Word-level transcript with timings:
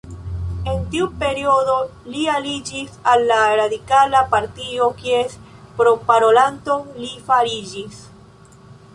En 0.69 0.77
tiu 0.93 1.07
periodo, 1.23 1.73
li 2.13 2.23
aliĝis 2.35 2.95
al 3.11 3.25
la 3.31 3.37
Radikala 3.59 4.21
Partio, 4.31 4.87
kies 5.01 5.35
proparolanto 5.81 6.79
li 7.03 7.11
fariĝis. 7.29 8.01